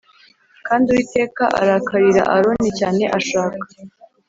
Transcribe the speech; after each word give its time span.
Kandi 0.67 0.85
Uwiteka 0.89 1.43
arakarira 1.61 2.21
Aroni 2.35 2.69
cyane 2.79 3.03
ashaka 3.17 3.65